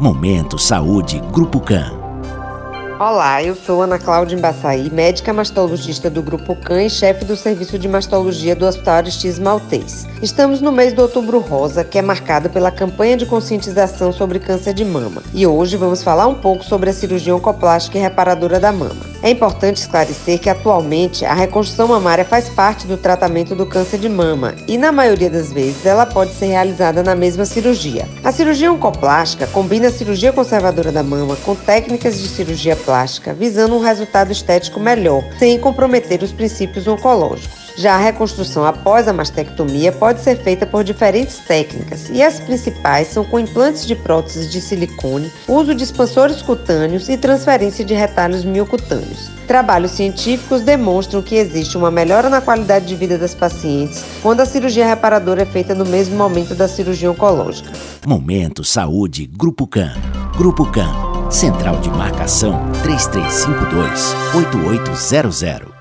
Momento 0.00 0.58
Saúde 0.58 1.20
Grupo 1.30 1.60
CAN. 1.60 1.92
Olá, 2.98 3.42
eu 3.42 3.54
sou 3.54 3.82
Ana 3.82 3.98
Cláudia 3.98 4.34
Embaçaí, 4.34 4.90
médica 4.90 5.30
mastologista 5.30 6.08
do 6.08 6.22
Grupo 6.22 6.56
CAN 6.56 6.84
e 6.84 6.88
chefe 6.88 7.22
do 7.26 7.36
Serviço 7.36 7.78
de 7.78 7.86
Mastologia 7.86 8.56
do 8.56 8.64
Hospital 8.64 8.94
Aristides 8.94 9.38
Maltês. 9.38 10.06
Estamos 10.22 10.62
no 10.62 10.72
mês 10.72 10.94
do 10.94 11.02
Outubro 11.02 11.38
Rosa, 11.38 11.84
que 11.84 11.98
é 11.98 12.02
marcado 12.02 12.48
pela 12.48 12.70
campanha 12.70 13.18
de 13.18 13.26
conscientização 13.26 14.10
sobre 14.10 14.38
câncer 14.38 14.72
de 14.72 14.86
mama. 14.86 15.22
E 15.34 15.46
hoje 15.46 15.76
vamos 15.76 16.02
falar 16.02 16.26
um 16.28 16.36
pouco 16.36 16.64
sobre 16.64 16.88
a 16.88 16.94
cirurgia 16.94 17.36
oncoplástica 17.36 17.98
e 17.98 18.00
reparadora 18.00 18.58
da 18.58 18.72
mama. 18.72 19.09
É 19.22 19.28
importante 19.28 19.76
esclarecer 19.76 20.38
que 20.38 20.48
atualmente 20.48 21.26
a 21.26 21.34
reconstrução 21.34 21.88
mamária 21.88 22.24
faz 22.24 22.48
parte 22.48 22.86
do 22.86 22.96
tratamento 22.96 23.54
do 23.54 23.66
câncer 23.66 23.98
de 23.98 24.08
mama 24.08 24.54
e, 24.66 24.78
na 24.78 24.90
maioria 24.90 25.28
das 25.28 25.52
vezes, 25.52 25.84
ela 25.84 26.06
pode 26.06 26.32
ser 26.32 26.46
realizada 26.46 27.02
na 27.02 27.14
mesma 27.14 27.44
cirurgia. 27.44 28.08
A 28.24 28.32
cirurgia 28.32 28.72
oncoplástica 28.72 29.46
combina 29.46 29.88
a 29.88 29.92
cirurgia 29.92 30.32
conservadora 30.32 30.90
da 30.90 31.02
mama 31.02 31.36
com 31.44 31.54
técnicas 31.54 32.18
de 32.18 32.28
cirurgia 32.28 32.74
plástica, 32.74 33.34
visando 33.34 33.76
um 33.76 33.80
resultado 33.80 34.32
estético 34.32 34.80
melhor, 34.80 35.22
sem 35.38 35.58
comprometer 35.60 36.22
os 36.22 36.32
princípios 36.32 36.86
oncológicos. 36.86 37.59
Já 37.76 37.94
a 37.94 37.98
reconstrução 37.98 38.64
após 38.64 39.08
a 39.08 39.12
mastectomia 39.12 39.92
pode 39.92 40.20
ser 40.20 40.36
feita 40.36 40.66
por 40.66 40.84
diferentes 40.84 41.38
técnicas, 41.38 42.08
e 42.10 42.22
as 42.22 42.40
principais 42.40 43.08
são 43.08 43.24
com 43.24 43.38
implantes 43.38 43.86
de 43.86 43.94
próteses 43.94 44.50
de 44.50 44.60
silicone, 44.60 45.32
uso 45.48 45.74
de 45.74 45.84
expansores 45.84 46.42
cutâneos 46.42 47.08
e 47.08 47.16
transferência 47.16 47.84
de 47.84 47.94
retalhos 47.94 48.44
miocutâneos. 48.44 49.30
Trabalhos 49.46 49.92
científicos 49.92 50.62
demonstram 50.62 51.22
que 51.22 51.34
existe 51.34 51.76
uma 51.76 51.90
melhora 51.90 52.28
na 52.28 52.40
qualidade 52.40 52.86
de 52.86 52.94
vida 52.94 53.18
das 53.18 53.34
pacientes 53.34 54.04
quando 54.22 54.40
a 54.40 54.46
cirurgia 54.46 54.86
reparadora 54.86 55.42
é 55.42 55.46
feita 55.46 55.74
no 55.74 55.84
mesmo 55.84 56.16
momento 56.16 56.54
da 56.54 56.68
cirurgia 56.68 57.10
oncológica. 57.10 57.72
Momento 58.06 58.62
Saúde 58.62 59.26
Grupo 59.26 59.66
CAN. 59.66 59.94
Grupo 60.36 60.64
CAN 60.70 61.10
Central 61.30 61.78
de 61.78 61.88
Marcação 61.90 62.60
3352 62.82 64.14
8800. 64.34 65.79